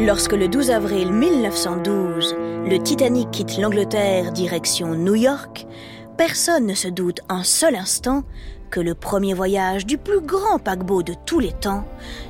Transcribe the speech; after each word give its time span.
Lorsque 0.00 0.32
le 0.32 0.46
12 0.46 0.70
avril 0.70 1.12
1912, 1.12 2.36
le 2.38 2.78
Titanic 2.78 3.32
quitte 3.32 3.58
l'Angleterre 3.58 4.30
direction 4.30 4.94
New 4.94 5.16
York, 5.16 5.66
personne 6.16 6.66
ne 6.66 6.74
se 6.74 6.86
doute 6.86 7.20
un 7.28 7.42
seul 7.42 7.74
instant 7.74 8.22
que 8.70 8.78
le 8.78 8.94
premier 8.94 9.34
voyage 9.34 9.86
du 9.86 9.98
plus 9.98 10.20
grand 10.20 10.60
paquebot 10.60 11.02
de 11.02 11.14
tous 11.26 11.40
les 11.40 11.52
temps 11.52 11.84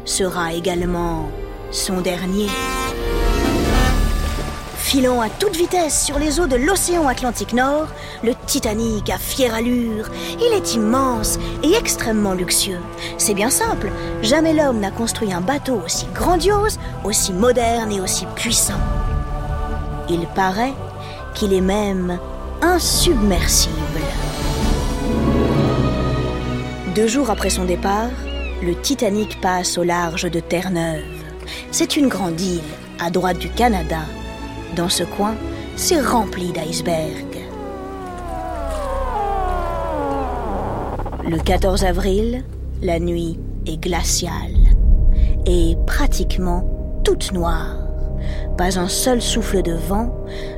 sera 0.07 0.55
également 0.55 1.29
son 1.71 2.01
dernier. 2.01 2.47
Filant 4.89 5.21
à 5.21 5.29
toute 5.29 5.55
vitesse 5.55 6.03
sur 6.03 6.19
les 6.19 6.41
eaux 6.41 6.47
de 6.47 6.57
l'océan 6.57 7.09
Atlantique 7.09 7.53
Nord, 7.53 7.89
le 8.25 8.33
Titanic 8.47 9.11
a 9.11 9.19
fière 9.19 9.53
allure. 9.53 10.09
Il 10.41 10.55
est 10.55 10.73
immense 10.73 11.39
et 11.63 11.75
extrêmement 11.75 12.33
luxueux. 12.33 12.81
C'est 13.19 13.35
bien 13.35 13.51
simple, 13.51 13.91
jamais 14.23 14.55
l'homme 14.55 14.81
n'a 14.81 14.91
construit 14.91 15.31
un 15.31 15.43
bateau 15.43 15.83
aussi 15.85 16.07
grandiose, 16.15 16.79
aussi 17.05 17.35
moderne 17.35 17.93
et 17.93 18.01
aussi 18.01 18.25
puissant. 18.35 18.81
Il 20.09 20.27
paraît 20.29 20.73
qu'il 21.35 21.53
est 21.53 21.61
même 21.61 22.19
insubmersible. 22.63 23.75
Deux 26.95 27.09
jours 27.09 27.29
après 27.29 27.51
son 27.51 27.67
départ, 27.67 28.09
le 28.63 28.75
Titanic 28.75 29.39
passe 29.43 29.77
au 29.77 29.83
large 29.83 30.31
de 30.31 30.41
Terre-Neuve. 30.41 31.05
C'est 31.73 31.99
une 31.99 32.09
grande 32.09 32.41
île 32.41 32.63
à 32.99 33.11
droite 33.11 33.39
du 33.39 33.51
Canada 33.51 34.01
dans 34.79 34.89
ce 34.89 35.03
coin, 35.03 35.35
c'est 35.75 36.01
rempli 36.01 36.53
d'icebergs. 36.53 37.43
Le 41.29 41.37
14 41.37 41.85
avril, 41.85 42.45
la 42.81 43.01
nuit 43.01 43.41
est 43.67 43.77
glaciale 43.77 44.55
et 45.47 45.77
pratiquement 45.85 46.65
toute 47.03 47.33
noire. 47.33 47.77
Pas 48.57 48.79
un 48.79 48.87
seul 48.87 49.21
souffle 49.21 49.63
de 49.63 49.73
vent, 49.73 50.15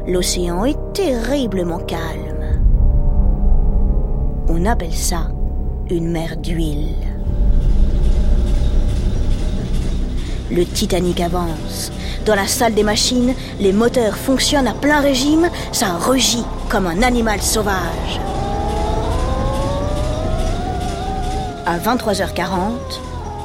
l'océan 0.07 0.67
est 0.67 0.79
terriblement 0.93 1.79
calme. 1.79 2.61
On 4.49 4.67
appelle 4.67 4.93
ça 4.93 5.31
une 5.89 6.11
mer 6.11 6.37
d'huile. 6.37 7.10
Le 10.51 10.65
Titanic 10.65 11.21
avance, 11.21 11.93
dans 12.27 12.35
la 12.35 12.47
salle 12.47 12.75
des 12.75 12.83
machines, 12.83 13.35
les 13.61 13.73
moteurs 13.73 14.17
fonctionnent 14.17 14.67
à 14.67 14.75
plein 14.75 15.01
régime, 15.01 15.49
ça 15.71 15.93
rugit 15.93 16.45
comme 16.69 16.87
un 16.87 17.03
animal 17.03 17.41
sauvage. 17.41 18.21
À 21.67 21.79
23h40, 21.79 22.73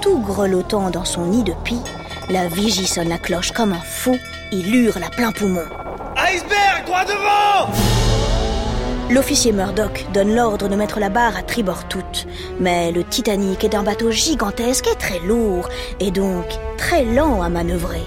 tout 0.02 0.20
grelottant 0.20 0.90
dans 0.90 1.06
son 1.06 1.26
nid 1.26 1.44
de 1.44 1.54
pie, 1.64 1.82
la 2.30 2.48
vigie 2.48 2.88
sonne 2.88 3.10
la 3.10 3.20
cloche 3.20 3.52
comme 3.52 3.74
un 3.74 3.82
fou, 3.82 4.18
il 4.52 4.76
hurle 4.76 5.04
à 5.04 5.10
plein 5.10 5.32
poumon. 5.32 5.66
Iceberg, 6.18 6.86
droit 6.86 7.06
devant 7.06 8.05
L'officier 9.10 9.52
Murdoch 9.52 10.06
donne 10.14 10.36
l'ordre 10.36 10.68
de 10.68 10.76
mettre 10.76 11.00
la 11.00 11.10
barre 11.10 11.38
à 11.38 11.44
tribord 11.44 11.88
toute, 11.88 12.28
mais 12.60 12.92
le 12.92 13.04
Titanic 13.04 13.64
est 13.64 13.76
un 13.76 13.84
bateau 13.84 14.12
gigantesque 14.12 14.88
et 14.92 14.98
très 14.98 15.20
lourd, 15.20 15.70
et 16.00 16.12
donc 16.12 16.46
très 16.78 17.04
lent 17.06 17.42
à 17.42 17.50
manœuvrer 17.50 18.02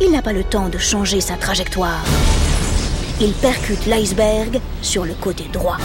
il 0.00 0.10
n'a 0.10 0.22
pas 0.22 0.32
le 0.32 0.44
temps 0.44 0.68
de 0.68 0.78
changer 0.78 1.20
sa 1.20 1.36
trajectoire. 1.36 2.04
Il 3.20 3.32
percute 3.32 3.86
l'iceberg 3.86 4.60
sur 4.80 5.04
le 5.04 5.14
côté 5.14 5.44
droit. 5.52 5.78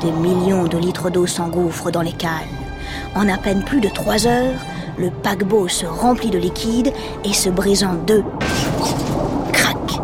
Des 0.00 0.12
millions 0.12 0.64
de 0.64 0.78
litres 0.78 1.10
d'eau 1.10 1.26
s'engouffrent 1.26 1.90
dans 1.90 2.02
les 2.02 2.12
cales. 2.12 2.30
En 3.14 3.28
à 3.28 3.36
peine 3.36 3.64
plus 3.64 3.80
de 3.80 3.88
trois 3.88 4.26
heures, 4.26 4.60
le 4.98 5.10
paquebot 5.10 5.68
se 5.68 5.86
remplit 5.86 6.30
de 6.30 6.38
liquide 6.38 6.92
et 7.24 7.32
se 7.32 7.48
brise 7.48 7.84
en 7.84 7.94
deux. 7.94 8.24
Crac 9.52 10.00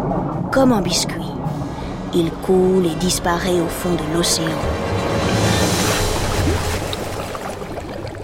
Comme 0.51 0.73
un 0.73 0.83
biscuit. 0.83 1.16
Il 2.19 2.31
coule 2.31 2.87
et 2.87 2.95
disparaît 2.95 3.61
au 3.61 3.67
fond 3.67 3.93
de 3.93 4.15
l'océan. 4.17 4.49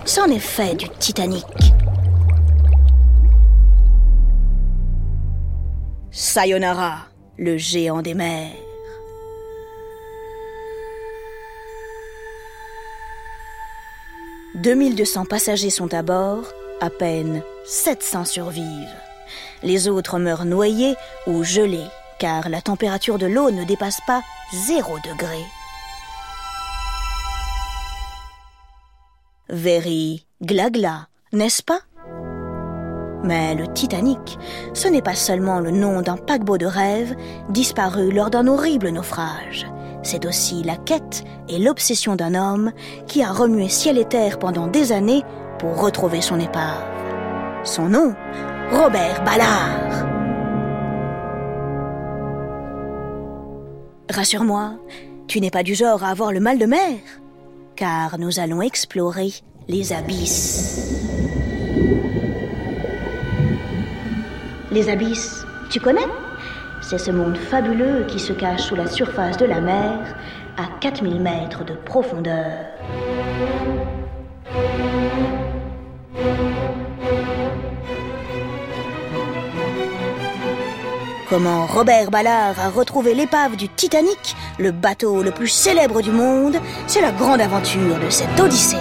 C'en 0.07 0.31
est 0.31 0.39
fait 0.39 0.75
du 0.77 0.89
Titanic. 0.89 1.45
Sayonara, 6.11 7.01
le 7.37 7.59
géant 7.59 8.01
des 8.01 8.15
mers. 8.15 8.55
«2200 14.55 15.27
passagers 15.27 15.69
sont 15.69 15.93
à 15.93 16.01
bord, 16.01 16.45
à 16.81 16.89
peine 16.89 17.43
700 17.67 18.25
survivent. 18.25 18.97
Les 19.63 19.87
autres 19.89 20.19
meurent 20.19 20.47
noyés 20.47 20.95
ou 21.27 21.45
gelés, 21.45 21.91
car 22.23 22.49
la 22.49 22.63
température 22.63 23.19
de 23.19 23.27
l'eau 23.27 23.51
ne 23.51 23.65
dépasse 23.65 24.01
pas 24.07 24.23
0 24.53 24.99
degré. 24.99 25.45
Very 29.49 30.25
glagla, 30.41 31.09
n'est-ce 31.33 31.65
pas? 31.65 31.81
Mais 33.25 33.57
le 33.57 33.67
Titanic, 33.67 34.39
ce 34.73 34.87
n'est 34.87 35.03
pas 35.03 35.17
seulement 35.17 35.59
le 35.59 35.73
nom 35.73 36.01
d'un 36.01 36.17
paquebot 36.17 36.59
de 36.59 36.67
rêve 36.67 37.17
disparu 37.49 38.13
lors 38.13 38.31
d'un 38.31 38.47
horrible 38.47 38.91
naufrage. 38.91 39.67
C'est 40.05 40.25
aussi 40.25 40.63
la 40.63 40.77
quête 40.77 41.25
et 41.49 41.59
l'obsession 41.59 42.15
d'un 42.15 42.37
homme 42.37 42.71
qui 43.09 43.25
a 43.25 43.33
remué 43.33 43.69
ciel 43.69 43.99
et 43.99 44.05
terre 44.05 44.39
pendant 44.39 44.69
des 44.69 44.93
années 44.93 45.25
pour 45.59 45.81
retrouver 45.81 46.21
son 46.21 46.39
épave. 46.39 46.85
Son 47.65 47.89
nom, 47.89 48.15
Robert 48.71 49.25
Ballard. 49.25 50.22
Rassure-moi, 54.13 54.75
tu 55.27 55.41
n'es 55.41 55.51
pas 55.51 55.63
du 55.63 55.75
genre 55.75 56.05
à 56.05 56.09
avoir 56.09 56.33
le 56.33 56.41
mal 56.41 56.59
de 56.59 56.67
mer, 56.67 56.99
car 57.77 58.19
nous 58.19 58.41
allons 58.41 58.61
explorer 58.61 59.33
les 59.69 59.95
abysses. 59.95 61.01
Les 64.71 64.91
abysses, 64.91 65.47
tu 65.71 65.81
connais? 65.81 66.07
C'est 66.83 66.99
ce 66.99 67.11
monde 67.11 67.39
fabuleux 67.39 68.05
qui 68.07 68.19
se 68.19 68.35
cache 68.35 68.65
sous 68.65 68.77
la 68.77 68.87
surface 68.87 69.39
de 69.39 69.47
la 69.47 69.63
mer 69.63 70.15
à 70.59 70.65
4000 70.81 71.19
mètres 71.19 71.65
de 71.65 71.73
profondeur. 71.73 72.67
Comment 81.33 81.65
Robert 81.65 82.11
Ballard 82.11 82.61
a 82.61 82.69
retrouvé 82.69 83.15
l'épave 83.15 83.57
du 83.57 83.67
Titanic, 83.67 84.37
le 84.59 84.71
bateau 84.71 85.23
le 85.23 85.31
plus 85.31 85.49
célèbre 85.49 86.03
du 86.03 86.11
monde, 86.11 86.61
c'est 86.87 87.01
la 87.01 87.11
grande 87.11 87.41
aventure 87.41 87.99
de 87.99 88.11
cette 88.11 88.39
Odyssée. 88.39 88.77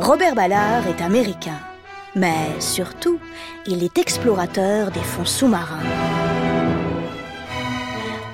Robert 0.00 0.34
Ballard 0.34 0.88
est 0.88 1.00
américain, 1.00 1.60
mais 2.16 2.48
surtout, 2.58 3.20
il 3.64 3.84
est 3.84 3.96
explorateur 3.96 4.90
des 4.90 4.98
fonds 4.98 5.24
sous-marins. 5.24 5.86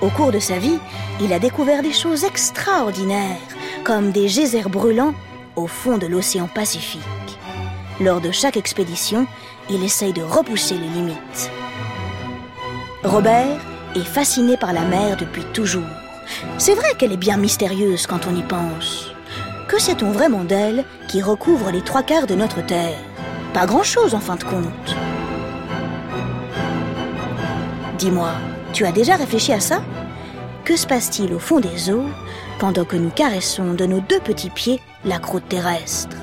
Au 0.01 0.09
cours 0.09 0.31
de 0.31 0.39
sa 0.39 0.57
vie, 0.57 0.79
il 1.21 1.31
a 1.31 1.37
découvert 1.37 1.83
des 1.83 1.93
choses 1.93 2.23
extraordinaires, 2.23 3.37
comme 3.83 4.09
des 4.09 4.25
geysers 4.25 4.67
brûlants 4.67 5.13
au 5.55 5.67
fond 5.67 5.99
de 5.99 6.07
l'océan 6.07 6.47
Pacifique. 6.47 7.01
Lors 8.01 8.19
de 8.19 8.29
chaque 8.31 8.57
expédition, 8.57 9.25
il 9.69 9.81
essaye 9.81 10.11
de 10.11 10.21
repousser 10.21 10.75
les 10.75 10.89
limites. 10.89 11.49
Robert 13.05 13.57
est 13.95 14.03
fasciné 14.03 14.57
par 14.57 14.73
la 14.73 14.81
mer 14.81 15.15
depuis 15.15 15.45
toujours. 15.53 15.81
C'est 16.57 16.75
vrai 16.75 16.89
qu'elle 16.97 17.13
est 17.13 17.17
bien 17.17 17.37
mystérieuse 17.37 18.05
quand 18.05 18.27
on 18.27 18.35
y 18.35 18.41
pense. 18.41 19.11
Que 19.69 19.79
sait-on 19.79 20.11
vraiment 20.11 20.43
d'elle 20.43 20.83
qui 21.07 21.21
recouvre 21.21 21.71
les 21.71 21.81
trois 21.81 22.03
quarts 22.03 22.27
de 22.27 22.35
notre 22.35 22.65
Terre? 22.65 22.97
Pas 23.53 23.65
grand-chose 23.65 24.13
en 24.13 24.19
fin 24.19 24.35
de 24.35 24.43
compte. 24.43 24.95
Dis-moi, 27.97 28.31
tu 28.73 28.85
as 28.85 28.91
déjà 28.91 29.15
réfléchi 29.15 29.53
à 29.53 29.61
ça? 29.61 29.81
Que 30.65 30.75
se 30.75 30.85
passe-t-il 30.85 31.33
au 31.33 31.39
fond 31.39 31.61
des 31.61 31.89
eaux 31.91 32.09
pendant 32.59 32.83
que 32.83 32.97
nous 32.97 33.09
caressons 33.09 33.73
de 33.73 33.85
nos 33.85 34.01
deux 34.01 34.19
petits 34.19 34.49
pieds 34.49 34.81
la 35.05 35.19
croûte 35.19 35.47
terrestre? 35.47 36.17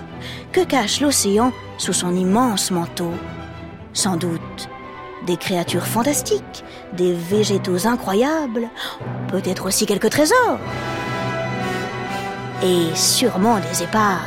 Que 0.52 0.64
cache 0.64 1.00
l'océan 1.00 1.52
sous 1.78 1.92
son 1.92 2.14
immense 2.14 2.70
manteau 2.70 3.12
Sans 3.92 4.16
doute 4.16 4.68
des 5.26 5.36
créatures 5.36 5.86
fantastiques, 5.86 6.64
des 6.94 7.12
végétaux 7.12 7.86
incroyables, 7.86 8.68
peut-être 9.28 9.66
aussi 9.66 9.86
quelques 9.86 10.10
trésors 10.10 10.58
et 12.62 12.94
sûrement 12.94 13.58
des 13.58 13.82
épaves. 13.82 14.18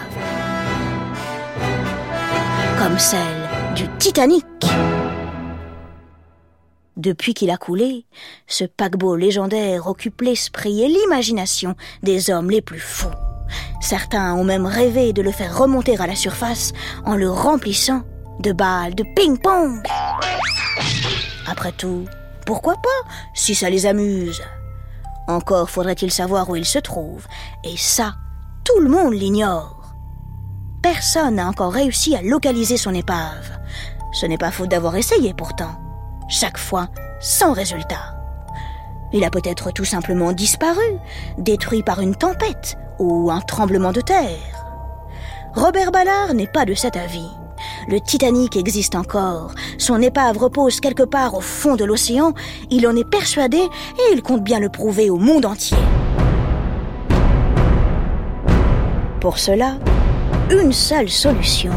Comme 2.78 3.00
celle 3.00 3.50
du 3.76 3.88
Titanic. 3.98 4.46
Depuis 6.98 7.34
qu'il 7.34 7.52
a 7.52 7.58
coulé, 7.58 8.06
ce 8.48 8.64
paquebot 8.64 9.16
légendaire 9.16 9.88
occupe 9.88 10.22
l'esprit 10.22 10.84
et 10.84 10.88
l'imagination 10.88 11.76
des 12.04 12.30
hommes 12.30 12.50
les 12.50 12.62
plus 12.62 12.80
fous. 12.80 13.12
Certains 13.82 14.34
ont 14.34 14.44
même 14.44 14.66
rêvé 14.66 15.14
de 15.14 15.22
le 15.22 15.32
faire 15.32 15.58
remonter 15.58 15.98
à 16.00 16.08
la 16.08 16.16
surface 16.16 16.74
en 17.06 17.16
le 17.16 17.30
remplissant 17.30 18.02
de 18.40 18.52
balles 18.52 18.96
de 18.96 19.04
ping-pong. 19.16 19.86
Après 21.48 21.72
tout, 21.72 22.06
pourquoi 22.46 22.76
pas, 22.76 23.10
si 23.34 23.56
ça 23.56 23.70
les 23.70 23.86
amuse? 23.86 24.42
Encore 25.28 25.70
faudrait-il 25.70 26.12
savoir 26.12 26.50
où 26.50 26.56
il 26.56 26.66
se 26.66 26.80
trouve, 26.80 27.26
et 27.64 27.78
ça, 27.78 28.16
tout 28.64 28.80
le 28.80 28.90
monde 28.90 29.14
l'ignore. 29.14 29.96
Personne 30.82 31.36
n'a 31.36 31.48
encore 31.48 31.74
réussi 31.74 32.16
à 32.16 32.22
localiser 32.22 32.78
son 32.78 32.94
épave. 32.94 33.50
Ce 34.12 34.26
n'est 34.26 34.38
pas 34.38 34.52
faute 34.52 34.70
d'avoir 34.70 34.96
essayé 34.96 35.34
pourtant. 35.34 35.80
Chaque 36.30 36.58
fois, 36.58 36.88
sans 37.20 37.54
résultat. 37.54 38.16
Il 39.14 39.24
a 39.24 39.30
peut-être 39.30 39.72
tout 39.72 39.86
simplement 39.86 40.32
disparu, 40.32 41.00
détruit 41.38 41.84
par 41.84 42.02
une 42.02 42.16
tempête 42.16 42.78
ou 43.00 43.32
un 43.32 43.42
tremblement 43.42 43.92
de 43.92 44.02
terre. 44.02 44.66
Robert 45.54 45.92
Ballard 45.92 46.34
n'est 46.34 46.48
pas 46.48 46.66
de 46.66 46.74
cet 46.74 46.98
avis. 46.98 47.30
Le 47.88 48.00
Titanic 48.00 48.58
existe 48.58 48.96
encore. 48.96 49.52
Son 49.78 50.02
épave 50.02 50.38
repose 50.38 50.80
quelque 50.80 51.04
part 51.04 51.36
au 51.36 51.42
fond 51.42 51.76
de 51.76 51.86
l'océan. 51.86 52.34
Il 52.70 52.88
en 52.88 52.96
est 52.96 53.10
persuadé 53.10 53.58
et 53.58 54.14
il 54.14 54.22
compte 54.22 54.44
bien 54.44 54.60
le 54.60 54.70
prouver 54.70 55.10
au 55.10 55.18
monde 55.18 55.46
entier. 55.46 55.78
Pour 59.22 59.40
cela, 59.40 59.76
une 60.52 60.74
seule 60.74 61.10
solution. 61.10 61.74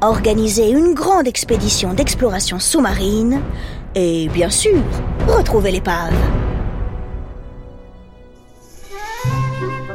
Organiser 0.00 0.70
une 0.70 0.94
grande 0.94 1.28
expédition 1.28 1.94
d'exploration 1.94 2.58
sous-marine 2.58 3.40
et, 3.94 4.28
bien 4.28 4.50
sûr, 4.50 4.78
retrouver 5.28 5.70
l'épave. 5.70 6.12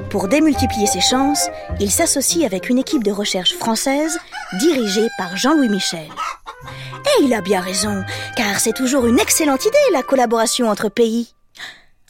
Pour 0.09 0.27
démultiplier 0.27 0.87
ses 0.87 1.01
chances, 1.01 1.49
il 1.79 1.91
s'associe 1.91 2.45
avec 2.45 2.69
une 2.69 2.79
équipe 2.79 3.03
de 3.03 3.11
recherche 3.11 3.53
française 3.53 4.19
dirigée 4.59 5.07
par 5.17 5.37
Jean-Louis 5.37 5.69
Michel. 5.69 6.07
Et 7.05 7.23
il 7.23 7.33
a 7.33 7.41
bien 7.41 7.61
raison, 7.61 8.03
car 8.35 8.59
c'est 8.59 8.73
toujours 8.73 9.05
une 9.05 9.19
excellente 9.19 9.65
idée 9.65 9.77
la 9.93 10.01
collaboration 10.01 10.67
entre 10.67 10.89
pays. 10.89 11.33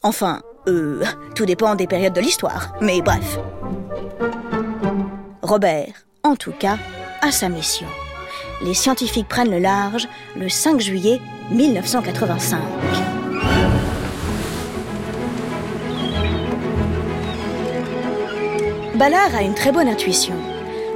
Enfin, 0.01 0.41
euh, 0.67 1.03
tout 1.35 1.45
dépend 1.45 1.75
des 1.75 1.87
périodes 1.87 2.13
de 2.13 2.21
l'histoire, 2.21 2.73
mais 2.79 3.01
bref. 3.01 3.37
Robert, 5.41 6.05
en 6.23 6.35
tout 6.35 6.53
cas, 6.53 6.77
a 7.21 7.31
sa 7.31 7.49
mission. 7.49 7.87
Les 8.61 8.73
scientifiques 8.73 9.27
prennent 9.27 9.51
le 9.51 9.59
large 9.59 10.07
le 10.37 10.47
5 10.47 10.79
juillet 10.79 11.19
1985. 11.51 12.59
Ballard 18.99 19.33
a 19.33 19.43
une 19.43 19.53
très 19.53 19.71
bonne 19.71 19.87
intuition. 19.87 20.33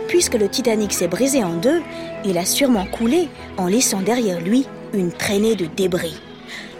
Puisque 0.10 0.34
le 0.34 0.50
Titanic 0.50 0.92
s'est 0.92 1.08
brisé 1.08 1.42
en 1.42 1.54
deux, 1.54 1.82
il 2.26 2.38
a 2.38 2.44
sûrement 2.44 2.86
coulé 2.86 3.30
en 3.56 3.68
laissant 3.68 4.02
derrière 4.02 4.42
lui 4.42 4.68
une 4.94 5.14
traînée 5.14 5.56
de 5.56 5.68
débris. 5.68 6.22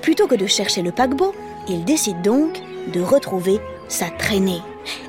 Plutôt 0.02 0.28
que 0.28 0.36
de 0.36 0.48
chercher 0.48 0.82
le 0.82 0.92
paquebot, 0.92 1.34
il 1.70 1.86
décide 1.86 2.22
donc 2.24 2.62
de 2.92 3.00
retrouver 3.00 3.62
sa 3.88 4.10
traînée. 4.10 4.60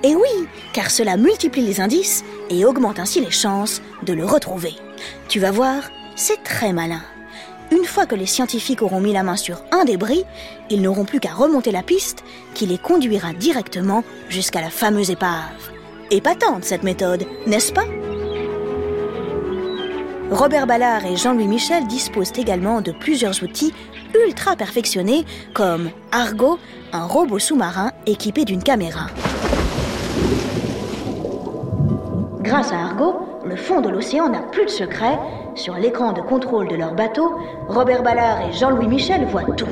Et 0.04 0.14
oui, 0.14 0.46
car 0.72 0.88
cela 0.92 1.16
multiplie 1.16 1.66
les 1.66 1.80
indices 1.80 2.22
et 2.48 2.64
augmente 2.64 3.00
ainsi 3.00 3.20
les 3.20 3.32
chances 3.32 3.82
de 4.04 4.12
le 4.12 4.24
retrouver. 4.24 4.76
Tu 5.26 5.40
vas 5.40 5.50
voir, 5.50 5.82
c'est 6.14 6.44
très 6.44 6.72
malin. 6.72 7.02
Une 7.72 7.84
fois 7.84 8.06
que 8.06 8.14
les 8.14 8.26
scientifiques 8.26 8.82
auront 8.82 9.00
mis 9.00 9.12
la 9.12 9.24
main 9.24 9.34
sur 9.34 9.64
un 9.72 9.84
débris, 9.84 10.22
ils 10.70 10.80
n'auront 10.80 11.06
plus 11.06 11.18
qu'à 11.18 11.32
remonter 11.32 11.72
la 11.72 11.82
piste 11.82 12.22
qui 12.54 12.66
les 12.66 12.78
conduira 12.78 13.32
directement 13.32 14.04
jusqu'à 14.28 14.60
la 14.60 14.70
fameuse 14.70 15.10
épave. 15.10 15.73
Épatante 16.14 16.62
cette 16.62 16.84
méthode, 16.84 17.24
n'est-ce 17.48 17.72
pas? 17.72 17.86
Robert 20.30 20.68
Ballard 20.68 21.04
et 21.06 21.16
Jean-Louis 21.16 21.48
Michel 21.48 21.88
disposent 21.88 22.30
également 22.36 22.80
de 22.80 22.92
plusieurs 22.92 23.42
outils 23.42 23.74
ultra 24.24 24.54
perfectionnés 24.54 25.24
comme 25.54 25.90
Argo, 26.12 26.60
un 26.92 27.04
robot 27.04 27.40
sous-marin 27.40 27.90
équipé 28.06 28.44
d'une 28.44 28.62
caméra. 28.62 29.08
Grâce 32.42 32.70
à 32.70 32.76
Argo, 32.76 33.16
le 33.44 33.56
fond 33.56 33.80
de 33.80 33.88
l'océan 33.88 34.28
n'a 34.28 34.42
plus 34.42 34.66
de 34.66 34.70
secret. 34.70 35.18
Sur 35.56 35.74
l'écran 35.74 36.12
de 36.12 36.20
contrôle 36.20 36.68
de 36.68 36.76
leur 36.76 36.94
bateau, 36.94 37.40
Robert 37.66 38.04
Ballard 38.04 38.48
et 38.48 38.52
Jean-Louis 38.52 38.86
Michel 38.86 39.26
voient 39.26 39.52
tout. 39.56 39.66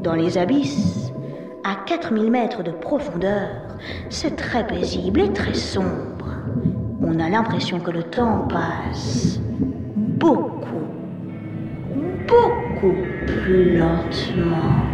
Dans 0.00 0.14
les 0.14 0.38
abysses, 0.38 0.95
à 1.66 1.74
4000 1.84 2.30
mètres 2.30 2.62
de 2.62 2.70
profondeur, 2.70 3.48
c'est 4.08 4.36
très 4.36 4.64
paisible 4.64 5.20
et 5.20 5.32
très 5.32 5.54
sombre. 5.54 6.28
On 7.02 7.18
a 7.18 7.28
l'impression 7.28 7.80
que 7.80 7.90
le 7.90 8.04
temps 8.04 8.46
passe 8.48 9.40
beaucoup, 9.66 10.86
beaucoup 12.28 12.94
plus 13.26 13.78
lentement. 13.78 14.84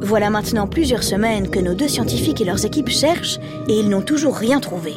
Voilà 0.00 0.30
maintenant 0.30 0.66
plusieurs 0.66 1.02
semaines 1.02 1.50
que 1.50 1.60
nos 1.60 1.74
deux 1.74 1.86
scientifiques 1.86 2.40
et 2.40 2.46
leurs 2.46 2.64
équipes 2.64 2.88
cherchent 2.88 3.38
et 3.68 3.78
ils 3.78 3.90
n'ont 3.90 4.00
toujours 4.00 4.36
rien 4.36 4.58
trouvé. 4.58 4.94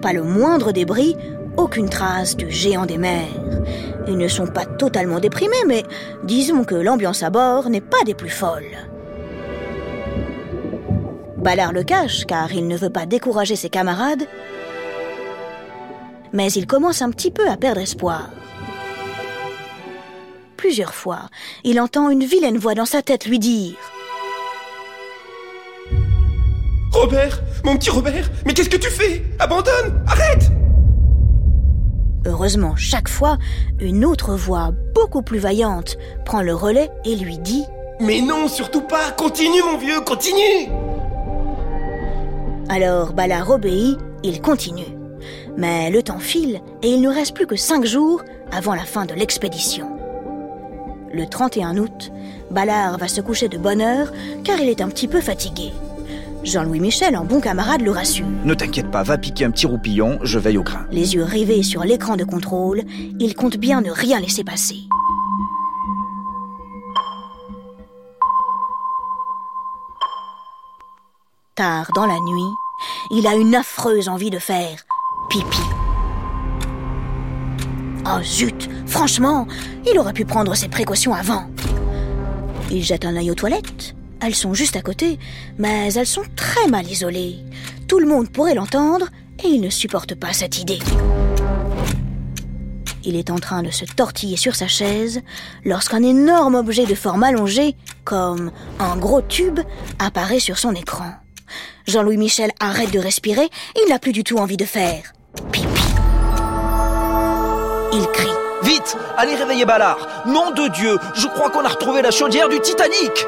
Pas 0.00 0.14
le 0.14 0.22
moindre 0.22 0.72
débris, 0.72 1.16
aucune 1.58 1.90
trace 1.90 2.34
du 2.34 2.50
géant 2.50 2.86
des 2.86 2.96
mers. 2.96 3.28
Ils 4.10 4.18
ne 4.18 4.26
sont 4.26 4.48
pas 4.48 4.66
totalement 4.66 5.20
déprimés, 5.20 5.64
mais 5.68 5.84
disons 6.24 6.64
que 6.64 6.74
l'ambiance 6.74 7.22
à 7.22 7.30
bord 7.30 7.70
n'est 7.70 7.80
pas 7.80 8.02
des 8.04 8.14
plus 8.14 8.28
folles. 8.28 8.76
Ballard 11.36 11.72
le 11.72 11.84
cache 11.84 12.26
car 12.26 12.52
il 12.52 12.66
ne 12.66 12.76
veut 12.76 12.90
pas 12.90 13.06
décourager 13.06 13.54
ses 13.54 13.70
camarades, 13.70 14.26
mais 16.32 16.50
il 16.52 16.66
commence 16.66 17.02
un 17.02 17.10
petit 17.10 17.30
peu 17.30 17.48
à 17.48 17.56
perdre 17.56 17.80
espoir. 17.80 18.30
Plusieurs 20.56 20.92
fois, 20.94 21.30
il 21.62 21.80
entend 21.80 22.10
une 22.10 22.24
vilaine 22.24 22.58
voix 22.58 22.74
dans 22.74 22.86
sa 22.86 23.02
tête 23.02 23.26
lui 23.26 23.38
dire 23.38 23.76
Robert 26.90 27.40
Mon 27.64 27.76
petit 27.76 27.90
Robert 27.90 28.28
Mais 28.44 28.54
qu'est-ce 28.54 28.68
que 28.68 28.76
tu 28.76 28.90
fais? 28.90 29.24
Abandonne 29.38 30.04
Arrête 30.08 30.50
Heureusement, 32.26 32.76
chaque 32.76 33.08
fois, 33.08 33.38
une 33.80 34.04
autre 34.04 34.34
voix, 34.34 34.72
beaucoup 34.94 35.22
plus 35.22 35.38
vaillante, 35.38 35.96
prend 36.24 36.42
le 36.42 36.54
relais 36.54 36.90
et 37.04 37.16
lui 37.16 37.38
dit 37.38 37.64
Mais 37.98 38.20
non, 38.20 38.46
surtout 38.46 38.82
pas 38.82 39.10
Continue, 39.12 39.62
mon 39.62 39.78
vieux, 39.78 40.00
continue 40.02 40.68
Alors 42.68 43.14
Ballard 43.14 43.50
obéit, 43.50 43.98
il 44.22 44.42
continue. 44.42 44.96
Mais 45.56 45.90
le 45.90 46.02
temps 46.02 46.18
file 46.18 46.60
et 46.82 46.90
il 46.90 47.00
ne 47.00 47.08
reste 47.08 47.34
plus 47.34 47.46
que 47.46 47.56
cinq 47.56 47.86
jours 47.86 48.22
avant 48.52 48.74
la 48.74 48.84
fin 48.84 49.06
de 49.06 49.14
l'expédition. 49.14 49.88
Le 51.12 51.26
31 51.26 51.78
août, 51.78 52.12
Ballard 52.50 52.98
va 52.98 53.08
se 53.08 53.20
coucher 53.20 53.48
de 53.48 53.58
bonne 53.58 53.80
heure 53.80 54.12
car 54.44 54.60
il 54.60 54.68
est 54.68 54.82
un 54.82 54.88
petit 54.88 55.08
peu 55.08 55.20
fatigué. 55.20 55.72
Jean-Louis 56.42 56.80
Michel, 56.80 57.14
un 57.14 57.24
bon 57.24 57.40
camarade, 57.40 57.82
le 57.82 57.90
rassure. 57.90 58.26
Ne 58.44 58.54
t'inquiète 58.54 58.90
pas, 58.90 59.02
va 59.02 59.18
piquer 59.18 59.44
un 59.44 59.50
petit 59.50 59.66
roupillon, 59.66 60.18
je 60.22 60.38
veille 60.38 60.58
au 60.58 60.62
grain. 60.62 60.86
Les 60.90 61.14
yeux 61.14 61.24
rivés 61.24 61.62
sur 61.62 61.84
l'écran 61.84 62.16
de 62.16 62.24
contrôle, 62.24 62.82
il 63.18 63.34
compte 63.34 63.56
bien 63.56 63.80
ne 63.80 63.90
rien 63.90 64.20
laisser 64.20 64.44
passer. 64.44 64.88
Tard 71.54 71.90
dans 71.94 72.06
la 72.06 72.18
nuit, 72.20 72.54
il 73.10 73.26
a 73.26 73.34
une 73.34 73.54
affreuse 73.54 74.08
envie 74.08 74.30
de 74.30 74.38
faire 74.38 74.84
pipi. 75.28 75.60
Oh 78.06 78.22
zut, 78.22 78.70
franchement, 78.86 79.46
il 79.86 79.98
aurait 79.98 80.14
pu 80.14 80.24
prendre 80.24 80.54
ses 80.54 80.68
précautions 80.68 81.12
avant. 81.12 81.50
Il 82.70 82.82
jette 82.82 83.04
un 83.04 83.16
œil 83.16 83.30
aux 83.30 83.34
toilettes, 83.34 83.94
elles 84.20 84.34
sont 84.34 84.54
juste 84.54 84.76
à 84.76 84.82
côté, 84.82 85.18
mais 85.58 85.92
elles 85.94 86.06
sont 86.06 86.24
très 86.36 86.68
mal 86.68 86.86
isolées. 86.86 87.36
Tout 87.88 87.98
le 87.98 88.06
monde 88.06 88.30
pourrait 88.30 88.54
l'entendre 88.54 89.06
et 89.42 89.48
il 89.48 89.60
ne 89.60 89.70
supporte 89.70 90.14
pas 90.14 90.32
cette 90.32 90.58
idée. 90.58 90.78
Il 93.02 93.16
est 93.16 93.30
en 93.30 93.38
train 93.38 93.62
de 93.62 93.70
se 93.70 93.84
tortiller 93.86 94.36
sur 94.36 94.54
sa 94.54 94.68
chaise 94.68 95.22
lorsqu'un 95.64 96.02
énorme 96.02 96.54
objet 96.54 96.84
de 96.84 96.94
forme 96.94 97.22
allongée, 97.22 97.74
comme 98.04 98.50
un 98.78 98.96
gros 98.96 99.22
tube, 99.22 99.60
apparaît 99.98 100.40
sur 100.40 100.58
son 100.58 100.74
écran. 100.74 101.12
Jean-Louis 101.86 102.18
Michel 102.18 102.52
arrête 102.60 102.92
de 102.92 102.98
respirer, 102.98 103.48
il 103.82 103.88
n'a 103.88 103.98
plus 103.98 104.12
du 104.12 104.22
tout 104.22 104.36
envie 104.36 104.58
de 104.58 104.66
faire 104.66 105.12
pipi. 105.50 105.82
Il 107.92 108.06
crie. 108.12 108.28
Vite 108.62 108.96
Allez 109.16 109.34
réveiller 109.36 109.64
Ballard 109.64 110.06
Nom 110.26 110.50
de 110.50 110.68
Dieu 110.68 110.98
Je 111.14 111.26
crois 111.28 111.48
qu'on 111.48 111.64
a 111.64 111.68
retrouvé 111.68 112.02
la 112.02 112.10
chaudière 112.10 112.48
du 112.50 112.60
Titanic 112.60 113.26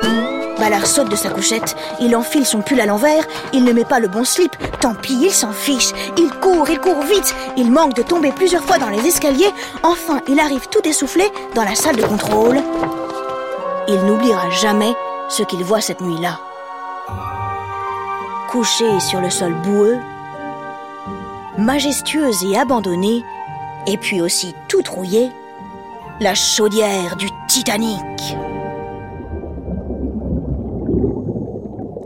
Ballard 0.59 0.87
saute 0.87 1.09
de 1.09 1.17
sa 1.17 1.31
couchette, 1.31 1.77
il 2.01 2.15
enfile 2.15 2.47
son 2.47 2.61
pull 2.61 2.81
à 2.81 2.87
l'envers, 2.87 3.25
il 3.53 3.65
ne 3.65 3.73
met 3.73 3.85
pas 3.85 4.01
le 4.01 4.09
bon 4.09 4.25
slip, 4.25 4.57
tant 4.81 4.95
pis, 4.95 5.19
il 5.23 5.31
s'en 5.31 5.53
fiche. 5.53 5.93
Il 6.17 6.31
court, 6.31 6.69
il 6.71 6.79
court 6.79 7.03
vite, 7.03 7.35
il 7.57 7.71
manque 7.71 7.95
de 7.95 8.03
tomber 8.03 8.33
plusieurs 8.33 8.65
fois 8.65 8.79
dans 8.79 8.89
les 8.89 9.07
escaliers, 9.07 9.53
enfin 9.83 10.21
il 10.29 10.39
arrive 10.39 10.69
tout 10.69 10.87
essoufflé 10.87 11.25
dans 11.55 11.65
la 11.65 11.75
salle 11.75 11.97
de 11.97 12.05
contrôle. 12.05 12.61
il 13.89 13.99
n'oubliera 14.05 14.51
jamais 14.51 14.95
ce 15.29 15.43
qu'il 15.43 15.65
voit 15.65 15.81
cette 15.81 16.01
nuit-là. 16.01 16.39
Couché 18.49 19.01
sur 19.01 19.21
le 19.21 19.31
sol 19.31 19.55
boueux, 19.55 19.99
majestueuse 21.59 22.45
et 22.45 22.57
abandonnée, 22.59 23.25
et 23.87 23.97
puis 23.97 24.21
aussi 24.21 24.55
tout 24.69 24.83
rouillée, 24.89 25.31
la 26.21 26.35
chaudière 26.35 27.17
du 27.17 27.29
Titanic. 27.49 28.37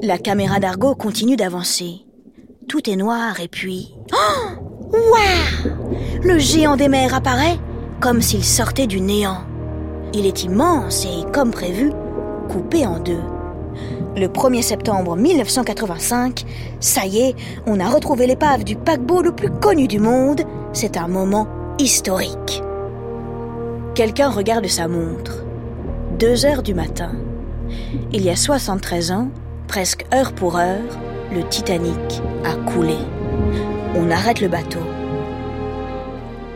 La 0.06 0.18
caméra 0.18 0.60
d'Argo 0.60 0.94
continue 0.94 1.34
d'avancer. 1.34 2.06
Tout 2.68 2.88
est 2.88 2.94
noir 2.94 3.40
et 3.40 3.48
puis... 3.48 3.92
Oh 4.12 4.92
Waouh 4.92 5.74
Le 6.22 6.38
géant 6.38 6.76
des 6.76 6.86
mers 6.86 7.12
apparaît 7.12 7.58
comme 7.98 8.22
s'il 8.22 8.44
sortait 8.44 8.86
du 8.86 9.00
néant. 9.00 9.40
Il 10.14 10.24
est 10.24 10.44
immense 10.44 11.04
et, 11.06 11.28
comme 11.32 11.50
prévu, 11.50 11.90
coupé 12.48 12.86
en 12.86 13.00
deux. 13.00 13.18
Le 14.16 14.28
1er 14.28 14.62
septembre 14.62 15.16
1985, 15.16 16.44
ça 16.78 17.04
y 17.04 17.18
est, 17.18 17.34
on 17.66 17.80
a 17.80 17.88
retrouvé 17.88 18.28
l'épave 18.28 18.62
du 18.62 18.76
paquebot 18.76 19.22
le 19.22 19.34
plus 19.34 19.50
connu 19.50 19.88
du 19.88 19.98
monde. 19.98 20.42
C'est 20.72 20.98
un 20.98 21.08
moment 21.08 21.48
historique. 21.80 22.62
Quelqu'un 23.96 24.28
regarde 24.28 24.68
sa 24.68 24.86
montre. 24.86 25.42
Deux 26.16 26.46
heures 26.46 26.62
du 26.62 26.74
matin. 26.74 27.10
Il 28.12 28.22
y 28.22 28.30
a 28.30 28.36
73 28.36 29.10
ans, 29.10 29.30
presque 29.66 30.06
heure 30.14 30.32
pour 30.32 30.56
heure, 30.56 30.98
le 31.32 31.42
Titanic 31.48 32.22
a 32.44 32.54
coulé. 32.70 32.96
On 33.94 34.10
arrête 34.10 34.40
le 34.40 34.48
bateau. 34.48 34.80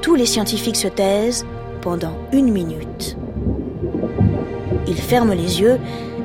Tous 0.01 0.15
les 0.15 0.27
scientifiques 0.27 0.77
se 0.77 0.89
taisent 0.89 1.45
pendant 1.83 2.17
une 2.33 2.53
minute. 2.53 3.17
Ils 4.87 5.01
ferment 5.01 5.35
les 5.35 5.61
yeux 5.61 5.79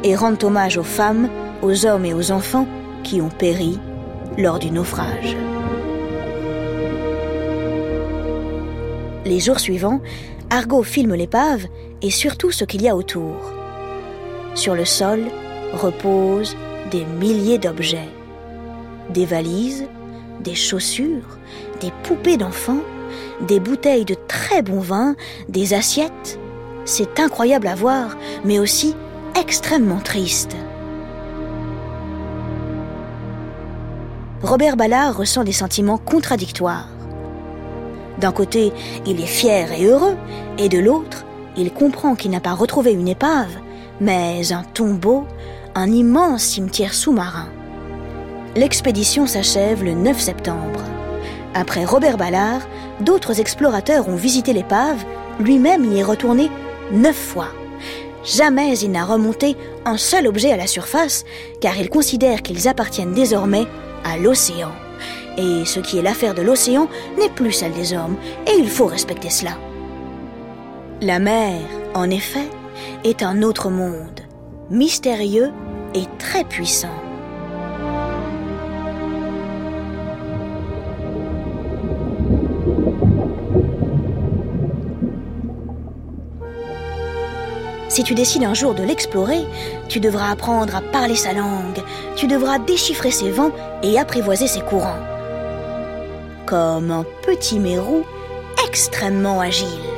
et 0.03 0.15
rendent 0.15 0.43
hommage 0.43 0.77
aux 0.77 0.83
femmes, 0.83 1.29
aux 1.61 1.85
hommes 1.85 2.05
et 2.05 2.13
aux 2.13 2.31
enfants 2.31 2.67
qui 3.03 3.21
ont 3.21 3.29
péri 3.29 3.79
lors 4.37 4.59
du 4.59 4.71
naufrage. 4.71 5.35
Les 9.25 9.39
jours 9.39 9.59
suivants, 9.59 10.01
Argo 10.49 10.83
filme 10.83 11.15
l'épave 11.15 11.65
et 12.01 12.11
surtout 12.11 12.51
ce 12.51 12.63
qu'il 12.63 12.81
y 12.83 12.89
a 12.89 12.95
autour. 12.95 13.35
Sur 14.53 14.75
le 14.75 14.85
sol 14.85 15.21
reposent 15.73 16.55
des 16.91 17.05
milliers 17.05 17.57
d'objets. 17.57 18.09
Des 19.09 19.25
valises, 19.25 19.85
des 20.41 20.55
chaussures, 20.55 21.37
des 21.81 21.91
poupées 22.03 22.37
d'enfants, 22.37 22.81
des 23.41 23.59
bouteilles 23.59 24.05
de 24.05 24.15
très 24.27 24.61
bon 24.61 24.79
vin, 24.79 25.15
des 25.49 25.73
assiettes. 25.73 26.39
C'est 26.85 27.19
incroyable 27.19 27.67
à 27.67 27.75
voir, 27.75 28.15
mais 28.43 28.59
aussi 28.59 28.95
extrêmement 29.39 29.99
triste. 29.99 30.55
Robert 34.43 34.77
Ballard 34.77 35.17
ressent 35.17 35.43
des 35.43 35.51
sentiments 35.51 35.97
contradictoires. 35.97 36.89
D'un 38.19 38.31
côté, 38.31 38.71
il 39.05 39.19
est 39.19 39.25
fier 39.25 39.71
et 39.73 39.85
heureux, 39.85 40.15
et 40.57 40.69
de 40.69 40.77
l'autre, 40.77 41.25
il 41.57 41.71
comprend 41.71 42.15
qu'il 42.15 42.31
n'a 42.31 42.39
pas 42.39 42.53
retrouvé 42.53 42.93
une 42.93 43.07
épave, 43.07 43.57
mais 43.99 44.53
un 44.53 44.63
tombeau, 44.63 45.25
un 45.77 45.91
immense 45.91 46.43
cimetière 46.43 46.93
sous-marin. 46.93 47.49
L'expédition 48.55 49.27
s'achève 49.27 49.83
le 49.83 49.93
9 49.93 50.17
septembre. 50.17 50.79
Après 51.53 51.83
Robert 51.83 52.17
Ballard, 52.17 52.61
d'autres 53.01 53.41
explorateurs 53.41 54.07
ont 54.07 54.15
visité 54.15 54.53
l'épave, 54.53 55.03
lui-même 55.41 55.83
y 55.83 55.99
est 55.99 56.03
retourné 56.03 56.49
neuf 56.93 57.17
fois. 57.17 57.49
Jamais 58.23 58.79
il 58.79 58.91
n'a 58.91 59.03
remonté 59.03 59.57
un 59.83 59.97
seul 59.97 60.27
objet 60.27 60.53
à 60.53 60.57
la 60.57 60.65
surface, 60.65 61.25
car 61.59 61.77
il 61.77 61.89
considère 61.89 62.41
qu'ils 62.41 62.69
appartiennent 62.69 63.13
désormais 63.13 63.67
à 64.05 64.17
l'océan. 64.17 64.71
Et 65.37 65.65
ce 65.65 65.81
qui 65.81 65.97
est 65.97 66.01
l'affaire 66.01 66.33
de 66.33 66.41
l'océan 66.41 66.87
n'est 67.19 67.29
plus 67.29 67.51
celle 67.51 67.73
des 67.73 67.93
hommes, 67.93 68.15
et 68.47 68.57
il 68.57 68.69
faut 68.69 68.85
respecter 68.85 69.29
cela. 69.29 69.57
La 71.01 71.19
mer, 71.19 71.59
en 71.93 72.09
effet, 72.09 72.47
est 73.03 73.21
un 73.21 73.41
autre 73.41 73.69
monde, 73.69 74.21
mystérieux 74.69 75.51
et 75.95 76.05
très 76.19 76.43
puissant. 76.43 76.89
Si 87.89 88.03
tu 88.03 88.13
décides 88.13 88.43
un 88.43 88.53
jour 88.53 88.73
de 88.73 88.83
l'explorer, 88.83 89.45
tu 89.87 90.01
devras 90.01 90.29
apprendre 90.29 90.75
à 90.75 90.81
parler 90.81 91.15
sa 91.15 91.31
langue, 91.31 91.81
tu 92.17 92.27
devras 92.27 92.59
déchiffrer 92.59 93.09
ses 93.09 93.31
vents 93.31 93.53
et 93.83 93.97
apprivoiser 93.97 94.47
ses 94.47 94.59
courants. 94.59 94.99
Comme 96.45 96.91
un 96.91 97.05
petit 97.25 97.57
mérou 97.57 98.03
extrêmement 98.67 99.39
agile. 99.39 99.94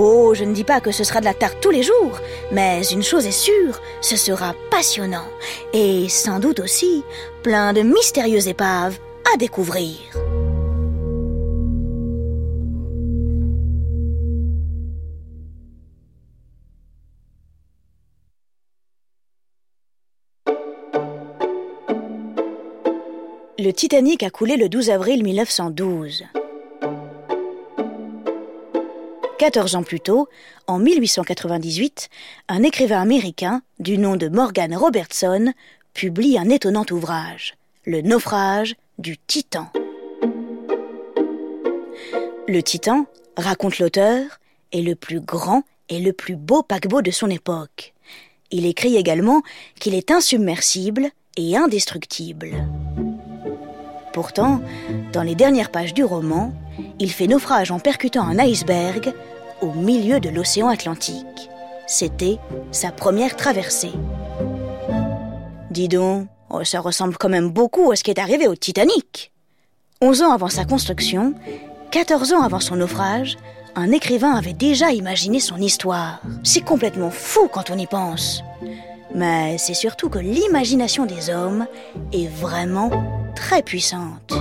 Oh, 0.00 0.32
je 0.32 0.44
ne 0.44 0.54
dis 0.54 0.62
pas 0.62 0.80
que 0.80 0.92
ce 0.92 1.02
sera 1.02 1.18
de 1.18 1.24
la 1.24 1.34
tarte 1.34 1.58
tous 1.60 1.72
les 1.72 1.82
jours, 1.82 2.20
mais 2.52 2.86
une 2.92 3.02
chose 3.02 3.26
est 3.26 3.32
sûre, 3.32 3.82
ce 4.00 4.14
sera 4.16 4.54
passionnant 4.70 5.26
et 5.72 6.08
sans 6.08 6.38
doute 6.38 6.60
aussi 6.60 7.02
plein 7.42 7.72
de 7.72 7.80
mystérieuses 7.80 8.46
épaves 8.46 8.96
à 9.34 9.36
découvrir. 9.38 9.96
Le 23.58 23.72
Titanic 23.72 24.22
a 24.22 24.30
coulé 24.30 24.56
le 24.56 24.68
12 24.68 24.90
avril 24.90 25.24
1912. 25.24 26.22
14 29.38 29.76
ans 29.76 29.84
plus 29.84 30.00
tôt, 30.00 30.28
en 30.66 30.80
1898, 30.80 32.08
un 32.48 32.64
écrivain 32.64 33.00
américain 33.00 33.62
du 33.78 33.96
nom 33.96 34.16
de 34.16 34.26
Morgan 34.26 34.74
Robertson 34.74 35.52
publie 35.94 36.36
un 36.36 36.50
étonnant 36.50 36.84
ouvrage, 36.90 37.54
Le 37.86 38.00
naufrage 38.00 38.74
du 38.98 39.16
Titan. 39.16 39.70
Le 42.48 42.60
Titan, 42.62 43.06
raconte 43.36 43.78
l'auteur, 43.78 44.40
est 44.72 44.82
le 44.82 44.96
plus 44.96 45.20
grand 45.20 45.62
et 45.88 46.00
le 46.00 46.12
plus 46.12 46.34
beau 46.34 46.64
paquebot 46.64 47.00
de 47.00 47.12
son 47.12 47.30
époque. 47.30 47.94
Il 48.50 48.66
écrit 48.66 48.96
également 48.96 49.42
qu'il 49.78 49.94
est 49.94 50.10
insubmersible 50.10 51.10
et 51.36 51.56
indestructible. 51.56 52.56
Pourtant, 54.12 54.60
dans 55.12 55.22
les 55.22 55.34
dernières 55.34 55.70
pages 55.70 55.94
du 55.94 56.04
roman, 56.04 56.52
il 56.98 57.10
fait 57.10 57.26
naufrage 57.26 57.70
en 57.70 57.78
percutant 57.78 58.26
un 58.26 58.38
iceberg 58.38 59.12
au 59.60 59.72
milieu 59.72 60.20
de 60.20 60.28
l'océan 60.28 60.68
Atlantique. 60.68 61.50
C'était 61.86 62.38
sa 62.70 62.90
première 62.90 63.36
traversée. 63.36 63.92
Dis 65.70 65.88
donc, 65.88 66.26
oh, 66.50 66.64
ça 66.64 66.80
ressemble 66.80 67.16
quand 67.16 67.28
même 67.28 67.50
beaucoup 67.50 67.90
à 67.90 67.96
ce 67.96 68.04
qui 68.04 68.10
est 68.10 68.20
arrivé 68.20 68.48
au 68.48 68.54
Titanic. 68.54 69.32
Onze 70.00 70.22
ans 70.22 70.32
avant 70.32 70.48
sa 70.48 70.64
construction, 70.64 71.34
14 71.90 72.32
ans 72.32 72.42
avant 72.42 72.60
son 72.60 72.76
naufrage, 72.76 73.36
un 73.74 73.92
écrivain 73.92 74.34
avait 74.34 74.52
déjà 74.52 74.92
imaginé 74.92 75.40
son 75.40 75.58
histoire. 75.58 76.20
C'est 76.42 76.64
complètement 76.64 77.10
fou 77.10 77.48
quand 77.52 77.70
on 77.70 77.78
y 77.78 77.86
pense. 77.86 78.42
Mais 79.18 79.58
c'est 79.58 79.74
surtout 79.74 80.08
que 80.08 80.20
l'imagination 80.20 81.04
des 81.04 81.28
hommes 81.28 81.66
est 82.12 82.28
vraiment 82.28 82.88
très 83.34 83.62
puissante. 83.64 84.32